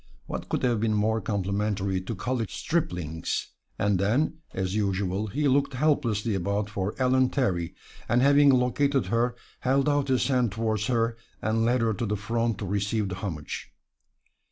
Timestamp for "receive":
12.65-13.09